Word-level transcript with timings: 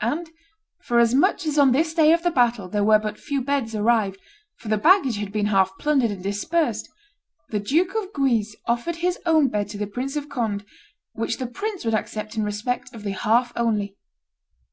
And 0.00 0.28
forasmuch 0.82 1.46
as 1.46 1.56
on 1.60 1.70
this 1.70 1.94
day 1.94 2.12
of 2.12 2.24
the 2.24 2.32
battle 2.32 2.68
there 2.68 2.82
were 2.82 2.98
but 2.98 3.20
few 3.20 3.40
beds 3.40 3.72
arrived, 3.72 4.18
for 4.56 4.66
the 4.66 4.76
baggage 4.78 5.18
had 5.18 5.30
been 5.30 5.46
half 5.46 5.78
plundered 5.78 6.10
and 6.10 6.20
dispersed, 6.24 6.88
the 7.50 7.60
Duke 7.60 7.94
of 7.94 8.12
Guise 8.12 8.56
offered 8.66 8.96
his 8.96 9.20
own 9.26 9.46
bed 9.46 9.68
to 9.68 9.78
the 9.78 9.86
Prince 9.86 10.16
of 10.16 10.28
Conde, 10.28 10.64
which 11.12 11.38
the 11.38 11.46
prince 11.46 11.84
would 11.84 11.94
accept 11.94 12.36
in 12.36 12.42
respect 12.42 12.92
of 12.92 13.04
the 13.04 13.12
half 13.12 13.52
only. 13.54 13.94